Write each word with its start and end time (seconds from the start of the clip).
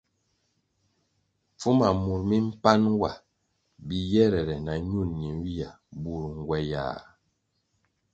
Pfuma 1.57 1.87
mur 2.03 2.19
mi 2.29 2.37
mpan 2.47 2.81
wa 3.01 3.11
biyere 3.87 4.53
na 4.65 4.73
ñul 4.89 5.07
ñenywia 5.21 5.69
bur 6.01 6.21
ngywayah. 6.35 6.99